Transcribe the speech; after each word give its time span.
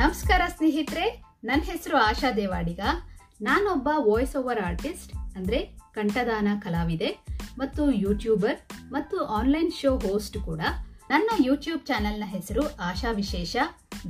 ನಮಸ್ಕಾರ 0.00 0.42
ಸ್ನೇಹಿತರೆ 0.56 1.06
ನನ್ನ 1.48 1.62
ಹೆಸರು 1.70 1.96
ಆಶಾ 2.08 2.28
ದೇವಾಡಿಗ. 2.38 2.82
ನಾನೊಬ್ಬ 3.46 3.88
ವಾಯ್ಸ್ 4.06 4.34
ಓವರ್ 4.40 4.60
ಆರ್ಟಿಸ್ಟ್ 4.68 5.12
ಅಂದರೆ 5.38 5.58
ಕಂಠದಾನ 5.96 6.48
ಕಲಾವಿದೆ 6.64 7.10
ಮತ್ತು 7.60 7.82
ಯೂಟ್ಯೂಬರ್ 8.04 8.58
ಮತ್ತು 8.94 9.16
ಆನ್ಲೈನ್ 9.38 9.70
ಶೋ 9.80 9.90
ಹೋಸ್ಟ್ 10.04 10.38
ಕೂಡ. 10.48 10.60
ನನ್ನ 11.12 11.30
ಯೂಟ್ಯೂಬ್ 11.48 11.82
ಚಾನೆಲ್ನ 11.90 12.28
ಹೆಸರು 12.34 12.62
ಆಶಾ 12.88 13.10
ವಿಶೇಷ. 13.20 13.56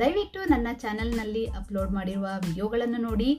ದಯವಿಟ್ಟು 0.01 0.43
ನನ್ನ 0.53 0.69
ಚಾನೆಲ್ನಲ್ಲಿ 0.85 1.45
ಅಪ್ಲೋಡ್ 1.61 1.93
ಮಾಡಿರುವ 1.99 2.27
ವಿಡಿಯೋಗಳನ್ನು 2.47 3.01
ನೋಡಿ. 3.09 3.31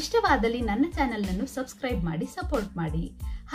ಇಷ್ಟವಾದಲ್ಲಿ 0.00 0.62
ನನ್ನ 0.70 0.86
ಚಾನೆಲ್ನನ್ನು 0.98 1.48
ಸಬ್ಸ್ಕ್ರೈಬ್ 1.56 2.02
ಮಾಡಿ 2.10 2.28
ಸಪೋರ್ಟ್ 2.38 2.72
ಮಾಡಿ. 2.82 3.04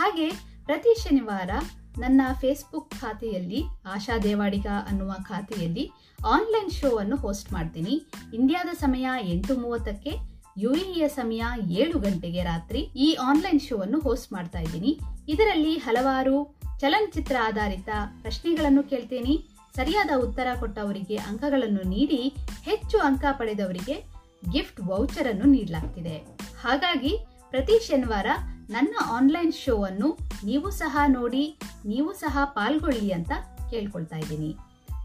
ಹಾಗೆ 0.00 0.28
ಪ್ರತಿ 0.68 0.94
ಶನಿವಾರ 1.04 1.50
ನನ್ನ 1.98 2.20
ಫೇಸ್ಬುಕ್ 2.40 2.90
ಖಾತೆಯಲ್ಲಿ 2.90 3.64
ಆಶಾ 3.86 4.18
ದೇವಾಡಿಗ 4.18 4.66
ಅನ್ನುವ 4.88 5.12
ಖಾತೆಯಲ್ಲಿ 5.22 5.90
ಆನ್ಲೈನ್ 6.26 6.70
ಶೋ 6.70 6.96
ಅನ್ನು 6.96 7.16
ಹೋಸ್ಟ್ 7.16 7.52
ಮಾಡ್ತೀನಿ. 7.52 8.02
ಇಂಡಿಯಾದ 8.34 8.68
ಸಮಯ 8.74 9.06
ಎಂಟು 9.22 9.56
ಮೂವತ್ತಕ್ಕೆ 9.56 10.12
ಯುಎಇಯ 10.58 11.08
ಸಮಯ 11.08 11.42
ಏಳು 11.68 11.98
ಗಂಟೆಗೆ 11.98 12.42
ರಾತ್ರಿ 12.44 12.78
ಈ 12.78 13.14
ಆನ್ಲೈನ್ 13.14 13.60
ಶೋ 13.60 13.76
ಅನ್ನು 13.76 13.98
ಹೋಸ್ಟ್ 14.00 14.32
ಮಾಡ್ತಾ 14.32 14.58
ಇದ್ದೀನಿ. 14.58 15.00
ಇದರಲ್ಲಿ 15.28 15.74
ಹಲವಾರು 15.76 16.58
ಚಲನಚಿತ್ರ 16.80 17.36
ಆಧಾರಿತ 17.42 17.88
ಪ್ರಶ್ನೆಗಳನ್ನು 18.22 18.82
ಕೇಳ್ತೀನಿ. 18.82 19.48
ಸರಿಯಾದ 19.74 20.10
ಉತ್ತರ 20.16 20.46
ಕೊಟ್ಟವರಿಗೆ 20.60 21.16
ಅಂಕಗಳನ್ನು 21.16 21.82
ನೀಡಿ, 21.88 22.36
ಹೆಚ್ಚು 22.62 22.98
ಅಂಕ 22.98 23.24
ಪಡೆದವರಿಗೆ 23.32 24.04
ಗಿಫ್ಟ್ 24.52 24.80
ವೌಚರ್ 24.80 25.28
ಅನ್ನು 25.28 25.44
ನೀಡಲಾಗ್ತಿದೆ. 25.44 26.16
ಹಾಗಾಗಿ 26.62 27.18
ಪ್ರತಿ 27.50 27.86
ಶನಿವಾರ 27.86 28.26
ನನ್ನ 28.70 28.96
ಆನ್ಲೈನ್ 29.06 29.52
ಶೋ 29.52 29.82
ಅನ್ನು 29.82 30.18
ನೀವು 30.44 30.70
ಸಹ 30.70 30.98
ನೋಡಿ, 31.06 31.58
ನೀವು 31.86 32.12
ಸಹ 32.12 32.38
ಪಾಲ್ಗೊಳ್ಳಿ 32.44 33.12
ಅಂತ 33.12 33.32
ಕೇಳ್ಕೊಳ್ತಾ 33.70 34.16
ಇದ್ದೀನಿ. 34.16 34.56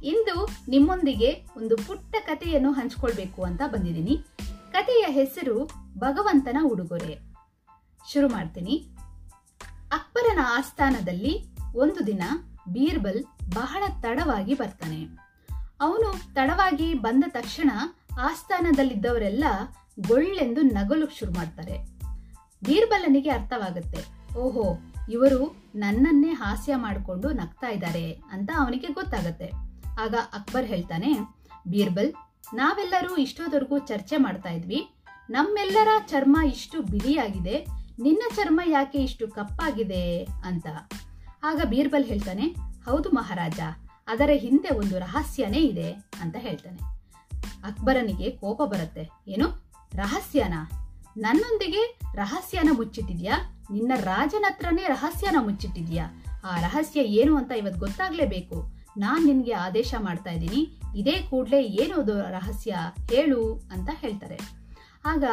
ಇಂದು 0.03 0.47
ನಿಮ್ಮೊಂದಿಗೆ 0.67 1.45
ಒಂದು 1.57 1.77
ಪುಟ್ಟ 1.77 2.15
ಕಥೆಯನ್ನು 2.19 2.71
ಹಂಚ್ಕೊಳ್ಬೇಕು 2.71 3.43
ಅಂತ 3.43 3.61
ಬಂದಿದ್ದೀನಿ. 3.67 4.17
ಕಥೆಯ 4.71 5.05
ಹೆಸರು 5.07 5.69
ಭಗವಂತನ 5.97 6.57
ಉಡುಗೊರೆ. 6.63 7.19
ಶುರು 8.13 8.29
ಮಾಡ್ತೀನಿ. 8.29 8.87
ಅಕ್ಬರನ 9.91 10.39
ಆಸ್ಥಾನದಲ್ಲಿ 10.43 11.43
ಒಂದು 11.75 12.07
ದಿನ 12.07 12.23
ಬೀರ್ಬಲ್ 12.69 13.23
ಬಹಳ 13.53 13.83
ತಡವಾಗಿ 14.01 14.53
ಬರ್ತಾನೆ. 14.53 15.05
ಅವನು 15.81 16.33
ತಡವಾಗಿ 16.33 16.93
ಬಂದ 16.93 17.23
ತಕ್ಷಣ 17.27 17.71
ಆಸ್ಥಾನದಲ್ಲಿದ್ದವರೆಲ್ಲ 18.19 19.43
ಗೊಳ್ಳೆಂದು 20.07 20.61
ನಗಲು 20.61 21.07
ಶುರು 21.19 21.31
ಮಾಡ್ತಾರೆ. 21.31 22.00
ಬೀರ್ಬಲನಿಗೆ 22.63 23.29
ಅರ್ಥವಾಗುತ್ತೆ. 23.29 24.01
ಓಹೋ, 24.39 24.79
ಇವರು 25.09 25.55
ನನ್ನನ್ನೇ 25.75 26.29
ಹಾಸ್ಯ 26.29 26.75
ಮಾಡಿಕೊಂಡು 26.75 27.31
ನಗ್ತಾ 27.31 27.67
ಇದ್ದಾರೆ 27.67 28.11
ಅಂತ 28.11 28.49
ಅವನಿಗೆ 28.57 28.87
ಗೊತ್ತಾಗತ್ತೆ. 28.87 29.51
ಆಗ 29.99 30.15
ಅಕ್ಬರ್ 30.33 30.65
ಹೇಳ್ತಾನೆ, 30.65 31.13
ಬೀರ್ಬಲ್, 31.67 32.13
ನಾವೆಲ್ಲರೂ 32.53 33.17
ಇಷ್ಟೋದವರೆಗೂ 33.17 33.79
ಚರ್ಚೆ 33.79 34.17
ಮಾಡ್ತಾ 34.17 34.49
ಇದ್ವಿ. 34.49 34.95
ನಮ್ಮೆಲ್ಲರ 35.29 35.87
ಚರ್ಮ 36.07 36.37
ಇಷ್ಟು 36.45 36.81
ಬಿಳಿಯಾಗಿದೆ, 36.81 37.65
ನಿನ್ನ 37.99 38.23
ಚರ್ಮ 38.35 38.61
ಯಾಕೆ 38.65 38.97
ಇಷ್ಟು 38.97 39.27
ಕಪ್ಪಾಗಿದೆ 39.27 40.23
ಅಂತ. 40.23 40.67
ಆಗ 41.43 41.61
ಬೀರ್ಬಲ್ 41.65 42.05
ಹೇಳ್ತಾನೆ, 42.05 42.45
ಹೌದು 42.85 43.09
ಮಹಾರಾಜ, 43.09 43.59
ಅದರ 44.07 44.29
ಹಿಂದೆ 44.33 44.69
ಒಂದು 44.69 44.99
ರಹಸ್ಯನೇ 44.99 45.59
ಇದೆ 45.59 45.91
ಅಂತ 45.91 46.35
ಹೇಳ್ತಾನೆ. 46.39 46.79
ಅಕ್ಬರನಿಗೆ 47.63 48.31
ಕೋಪ 48.31 48.61
ಬರುತ್ತೆ, 48.61 49.09
ಏನು? 49.27 49.47
ರಹಸ್ಯನ? 49.93 50.53
ನನ್ನೊಂದಿಗೆ 51.17 51.99
ರಹಸ್ಯನ 52.15 52.69
ಮುಚ್ಚಿಟ್ಟಿದ್ಯಾ? 52.71 53.65
ನಿನ್ನ 53.71 53.91
ರಾಜನ 53.95 54.45
ಹತ್ರನೇ 54.47 54.83
ರಹಸ್ಯನ 54.87 55.35
ಮುಚ್ಚಿಟ್ಟಿದ್ಯಾ? 55.39 56.23
ಆ 56.43 56.59
ರಹಸ್ಯ 56.59 57.01
ಏನು 57.01 57.37
ಅಂತ 57.37 57.51
ಇವತ್ತು 57.51 57.79
ಗೊತ್ತಾಗ್ಲೇಬೇಕು. 57.79 58.71
ನಾನ್ 58.97 59.25
ನಿನ್ಗೆ 59.25 59.51
ಆದೇಶ 59.51 59.95
ಮಾಡ್ತಾ 59.99 60.31
ಇದ್ದೀನಿ. 60.31 60.79
ಇದೇ 60.95 61.21
ಕೂಡಲೇ 61.29 61.63
ಏನು 61.63 61.99
ಅದು 61.99 62.21
ರಹಸ್ಯ? 62.21 62.75
ಹೇಳು 63.09 63.53
ಅಂತ 63.71 63.89
ಹೇಳ್ತಾರೆ. 63.93 64.39
ಆಗ 65.05 65.23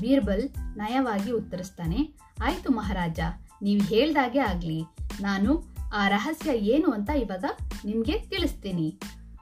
ಬೀರ್ಬಲ್ 0.00 0.50
ನಯವಾಗಿ 0.76 1.32
ಉತ್ತರಿಸ್ತಾನೆ, 1.32 2.14
ಆಯ್ತು 2.42 2.70
ಮಹಾರಾಜ, 2.70 3.20
ನೀವು 3.62 3.80
ಹೇಳ್ದಾಗೆ 3.80 4.38
ಆಗ್ಲಿ. 4.38 4.82
ನಾನು 5.20 5.62
ಆ 5.94 6.08
ರಹಸ್ಯ 6.08 6.50
ಏನು 6.58 6.90
ಅಂತ 6.90 7.10
ಇವಾಗ 7.10 7.44
ನಿಮ್ಗೆ 7.84 8.18
ತಿಳಿಸ್ತೀನಿ. 8.18 8.98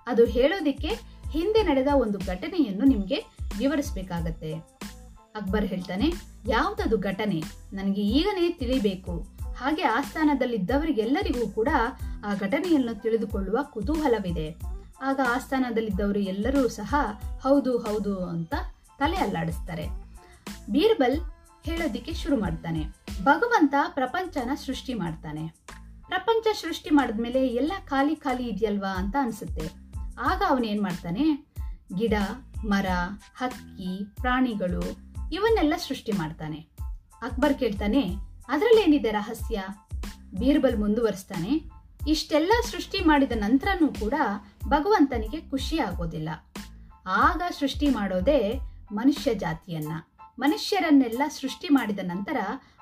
ಅದು 0.06 0.24
ಹೇಳೋದಿಕ್ಕೆ 0.24 0.90
ಹಿಂದೆ 1.30 1.62
ನಡೆದ 1.62 1.86
ಒಂದು 1.96 2.18
ಘಟನೆಯನ್ನು 2.18 2.84
ನಿಮ್ಗೆ 2.84 3.24
ವಿವರಿಸ್ಬೇಕಾಗತ್ತೆ. 3.58 4.77
ಅಕ್ಬರ್ 5.38 5.66
ಹೇಳ್ತಾನೆ, 5.66 6.12
ಯಾವ್ದದು 6.48 6.98
ಘಟನೆ? 6.98 7.42
ನನಗೆ 7.72 8.02
ಈಗನೇ 8.02 8.50
ತಿಳಿಬೇಕು. 8.50 9.38
ಹಾಗೆ 9.56 9.82
ಆಸ್ಥಾನದಲ್ಲಿದ್ದವರಿಗೆಲ್ಲರಿಗೂ 9.82 11.48
ಕೂಡ 11.48 11.68
ಆ 12.26 12.34
ಘಟನೆಯನ್ನು 12.34 13.02
ತಿಳಿದುಕೊಳ್ಳುವ 13.02 13.58
ಕುತೂಹಲವಿದೆ. 13.62 14.56
ಆಗ 15.02 15.20
ಆಸ್ಥಾನದಲ್ಲಿದ್ದವರು 15.28 16.18
ಎಲ್ಲರೂ 16.18 16.68
ಸಹ, 16.68 16.94
ಹೌದು 17.40 17.78
ಹೌದು 17.78 18.24
ಅಂತ 18.24 18.54
ತಲೆ 18.98 19.16
ಅಲ್ಲಾಡಿಸ್ತಾರೆ. 19.16 19.86
ಬೀರ್ಬಲ್ 20.70 21.20
ಹೇಳೋದಿಕ್ಕೆ 21.64 22.14
ಶುರು 22.14 22.40
ಮಾಡ್ತಾನೆ. 22.40 22.84
ಭಗವಂತ 23.22 23.74
ಪ್ರಪಂಚನ 23.94 24.50
ಸೃಷ್ಟಿ 24.54 24.94
ಮಾಡ್ತಾನೆ. 24.94 25.46
ಪ್ರಪಂಚ 26.06 26.46
ಸೃಷ್ಟಿ 26.60 26.90
ಮಾಡಿದ್ಮೇಲೆ 26.90 27.46
ಎಲ್ಲ 27.46 27.72
ಖಾಲಿ 27.86 28.16
ಖಾಲಿ 28.16 28.48
ಇದೆಯಲ್ವಾ 28.48 28.96
ಅಂತ 28.96 29.16
ಅನ್ಸುತ್ತೆ. 29.20 29.72
ಆಗ 30.20 30.42
ಅವನೇನ್ 30.48 30.82
ಮಾಡ್ತಾನೆ? 30.82 31.46
ಗಿಡ, 31.94 32.12
ಮರ, 32.64 32.86
ಹಕ್ಕಿ, 33.36 34.04
ಪ್ರಾಣಿಗಳು 34.14 35.07
ಇವನ್ನೆಲ್ಲ 35.32 35.74
ಸೃಷ್ಟಿ 35.76 36.12
ಮಾಡ್ತಾನೆ. 36.12 36.58
ಅಕ್ಬರ್ 37.22 37.58
ಕೇಳ್ತಾನೆ 37.58 38.02
ಅದರಲ್ಲೇನಿದೆ 38.48 39.10
ರಹಸ್ಯ? 39.10 39.64
ಬೀರ್ಬಲ್ 40.38 40.78
ಮುಂದುವರಿಸ್ತಾನೆ, 40.78 41.70
ಇಷ್ಟೆಲ್ಲ 42.08 42.52
ಸೃಷ್ಟಿ 42.70 42.98
ಮಾಡಿದ 43.00 43.32
ನಂತರನೂ 43.34 43.88
ಕೂಡ 43.88 44.14
ಭಗವಂತನಿಗೆ 44.68 45.40
ಖುಷಿ 45.40 45.78
ಆಗೋದಿಲ್ಲ. 45.78 46.28
ಆಗ 47.06 47.42
ಸೃಷ್ಟಿ 47.60 47.88
ಮಾಡೋದೇ 47.88 48.60
ಮನುಷ್ಯ 48.92 49.34
ಜಾತಿಯನ್ನ. 49.34 49.92
ಮನುಷ್ಯರನ್ನೆಲ್ಲ 50.38 51.22
ಸೃಷ್ಟಿ 51.28 51.68
ಮಾಡಿದ 51.68 51.98
ನಂತರ 52.02 52.36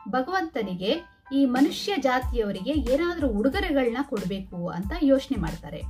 ಭಗವಂತನಿಗೆ 0.08 0.90
ಈ 1.34 1.44
ಮನುಷ್ಯ 1.44 1.92
ಜಾತಿಯವರಿಗೆ 1.96 2.70
ಏನಾದರೂ 2.70 3.28
ಉಡುಗೊರೆಗಳನ್ನ 3.28 3.96
ಕೊಡಬೇಕು 4.02 4.68
ಅಂತ 4.68 4.92
ಯೋಚನೆ 5.02 5.40
ಮಾಡ್ತಾರೆ. 5.40 5.80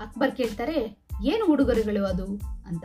ಅಕ್ಬರ್ 0.00 0.36
ಕೇಳ್ತಾರೆ, 0.36 1.04
ಏನು 1.24 1.46
ಉಡುಗೊರೆಗಳು 1.46 2.04
ಅದು? 2.04 2.26
ಅಂತ. 2.66 2.84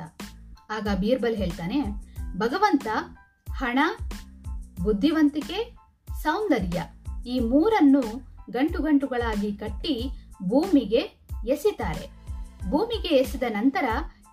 ಆಗ 0.70 0.88
ಬೀರ್ಬಲ್ 1.00 1.36
ಹೇಳ್ತಾನೆ 1.36 2.06
ಭಗವಂತ, 2.36 2.88
ಹಣ, 3.50 3.80
ಬುದ್ಧಿವಂತಿಕೆ, 4.84 5.78
ಸೌಂದರ್ಯ 6.22 6.84
ಈ 7.28 7.40
ಮೂರನ್ನು 7.40 8.02
ಗಂಟು 8.50 8.82
ಗಂಟುಗಳಾಗಿ 8.82 9.54
ಕಟ್ಟಿ 9.54 10.10
ಭೂಮಿಗೆ 10.48 11.26
ಎಸಿತಾರೆ. 11.48 12.10
ಭೂಮಿಗೆ 12.70 13.16
ಎಸೆದ 13.16 13.44
ನಂತರ 13.50 13.86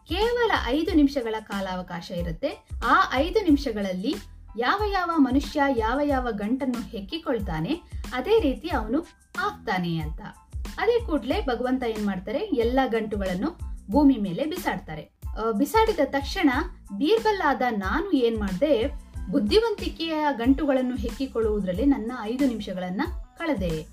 ಕೇವಲ 0.09 0.51
ಐದು 0.65 0.97
ನಿಮಿಷಗಳ 0.97 1.35
ಕಾಲಾವಕಾಶ 1.41 2.11
ಇರುತ್ತೆ. 2.11 2.67
ಆ 2.85 3.11
ಐದು 3.13 3.45
ನಿಮಿಷಗಳಲ್ಲಿ 3.45 4.15
ಯಾವ 4.59 4.83
ಯಾವ 4.93 5.11
ಮನುಷ್ಯ, 5.17 5.63
ಯಾವ 5.77 6.01
ಯಾವ 6.05 6.29
ಗಂಟನ್ನು 6.31 6.83
ಹೆಕ್ಕಿಕೊಳ್ತಾನೆ, 6.83 7.81
ಅದೇ 8.13 8.41
ರೀತಿ 8.41 8.69
ಅವನು 8.69 9.07
ಆಗ್ತಾನೆ 9.39 9.99
ಅಂತ. 9.99 10.21
ಅದೇ 10.79 11.07
ಕೂಡಲೇ 11.07 11.41
ಭಗವಂತ 11.41 11.83
ಏನ್ 11.83 12.07
ಮಾಡ್ತಾರೆ 12.07 12.39
ಎಲ್ಲ 12.39 12.79
ಗಂಟುಗಳನ್ನು 12.87 13.59
ಭೂಮಿ 13.91 14.17
ಮೇಲೆ 14.17 14.45
ಬಿಸಾಡ್ತಾರೆ. 14.45 15.14
ಬಿಸಾಡಿದ 15.59 16.01
ತಕ್ಷಣ 16.05 16.51
ಬೀರ್ಬಲ್ 16.99 17.79
ನಾನು 17.79 18.13
ಏನ್ 18.13 18.39
ಮಾಡಿದೆ, 18.39 18.93
ಬುದ್ಧಿವಂತಿಕೆಯ 19.31 20.27
ಗಂಟುಗಳನ್ನು 20.37 20.97
ಹೆಕ್ಕಿಕೊಳ್ಳುವುದರಲ್ಲಿ 20.97 21.85
ನನ್ನ 21.85 22.13
ಐದು 22.23 22.47
ನಿಮಿಷಗಳನ್ನ 22.47 23.03
ಕಳೆದೆ. 23.39 23.87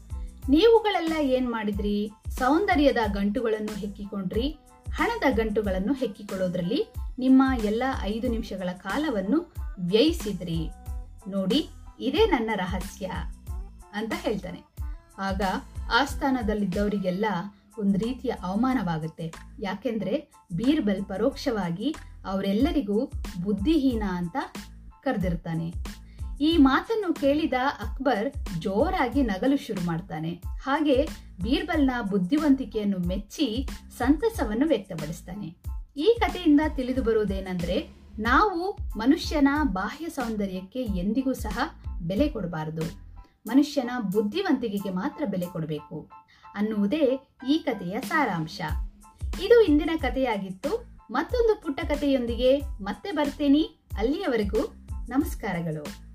ನೀವುಗಳೆಲ್ಲ 0.49 1.13
ಏನ್ 1.21 1.51
ಮಾಡಿದ್ರಿ? 1.51 2.11
ಸೌಂದರ್ಯದ 2.29 2.97
ಗಂಟುಗಳನ್ನು 3.07 3.79
ಹೆಕ್ಕಿಕೊಂಡ್ರಿ, 3.79 4.57
ಹಣದ 4.91 5.35
ಗಂಟುಗಳನ್ನು 5.35 5.93
ಹೆಕ್ಕಿಕೊಳ್ಳೋದ್ರಲ್ಲಿ 5.93 6.93
ನಿಮ್ಮ 7.19 7.43
ಎಲ್ಲ 7.63 7.83
ಐದು 8.01 8.27
ನಿಮಿಷಗಳ 8.27 8.69
ಕಾಲವನ್ನು 8.73 9.53
ವ್ಯಯಿಸಿದ್ರಿ. 9.79 10.69
ನೋಡಿ, 11.27 11.69
ಇದೇ 11.99 12.25
ನನ್ನ 12.25 12.49
ರಹಸ್ಯ 12.55 13.11
ಅಂತ 13.93 14.13
ಹೇಳ್ತಾನೆ. 14.17 14.63
ಆಗ 15.17 15.41
ಆಸ್ಥಾನದಲ್ಲಿದ್ದವರಿಗೆಲ್ಲ 15.93 17.25
ಒಂದು 17.79 17.99
ರೀತಿಯ 17.99 18.31
ಅವಮಾನವಾಗುತ್ತೆ. 18.31 19.33
ಯಾಕೆಂದ್ರೆ 19.59 20.27
ಬೀರ್ಬಲ್ 20.55 21.05
ಪರೋಕ್ಷವಾಗಿ 21.05 21.95
ಅವರೆಲ್ಲರಿಗೂ 22.25 23.11
ಬುದ್ಧಿಹೀನ 23.43 24.03
ಅಂತ 24.07 24.37
ಕರೆದಿರ್ತಾನೆ. 25.03 25.73
ಈ 26.41 26.57
ಮಾತನ್ನು 26.57 27.13
ಕೇಳಿದ 27.13 27.53
ಅಕ್ಬರ್ 27.81 28.33
ಜೋರಾಗಿ 28.59 29.23
ನಗಲು 29.23 29.57
ಶುರು 29.57 29.85
ಮಾಡ್ತಾನೆ. 29.85 30.41
ಹಾಗೆ 30.61 31.03
ಬೀರ್ಬಲ್ನ 31.43 31.91
ಬುದ್ಧಿವಂತಿಕೆಯನ್ನು 32.09 32.97
ಮೆಚ್ಚಿ 32.97 33.67
ಸಂತಸವನ್ನು 33.97 34.67
ವ್ಯಕ್ತಪಡಿಸ್ತಾನೆ. 34.67 35.55
ಈ 35.97 36.17
ಕಥೆಯಿಂದ 36.19 36.61
ತಿಳಿದು 36.75 37.03
ಬರುವುದೇನೆಂದರೆ, 37.03 38.01
ನಾವು 38.19 38.77
ಮನುಷ್ಯನ 38.97 39.47
ಬಾಹ್ಯ 39.63 40.09
ಸೌಂದರ್ಯಕ್ಕೆ 40.09 40.83
ಎಂದಿಗೂ 40.83 41.33
ಸಹ 41.33 41.59
ಬೆಲೆ 42.01 42.29
ಕೊಡಬಾರದು. 42.29 43.10
ಮನುಷ್ಯನ 43.47 43.89
ಬುದ್ಧಿವಂತಿಕೆಗೆ 44.11 44.89
ಮಾತ್ರ 44.89 45.25
ಬೆಲೆ 45.25 45.45
ಕೊಡಬೇಕು 45.45 46.09
ಅನ್ನುವುದೇ 46.55 47.19
ಈ 47.47 47.57
ಕಥೆಯ 47.57 48.01
ಸಾರಾಂಶ. 48.01 48.61
ಇದು 49.43 49.61
ಇಂದಿನ 49.61 49.89
ಕಥೆಯಾಗಿತ್ತು. 50.01 50.99
ಮತ್ತೊಂದು 51.11 51.61
ಪುಟ್ಟ 51.61 51.85
ಕಥೆಯೊಂದಿಗೆ 51.85 52.57
ಮತ್ತೆ 52.57 53.11
ಬರ್ತೇನೆ. 53.11 53.61
ಅಲ್ಲಿಯವರೆಗೂ 53.97 54.75
ನಮಸ್ಕಾರಗಳು. 55.09 56.10